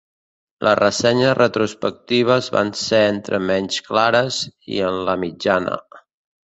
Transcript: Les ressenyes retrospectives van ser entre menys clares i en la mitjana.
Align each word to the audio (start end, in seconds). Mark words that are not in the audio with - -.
Les 0.67 0.77
ressenyes 0.79 1.35
retrospectives 1.39 2.49
van 2.57 2.73
ser 2.87 3.03
entre 3.13 3.43
menys 3.53 3.81
clares 3.93 4.43
i 4.77 4.85
en 4.91 5.03
la 5.11 5.21
mitjana. 5.29 5.81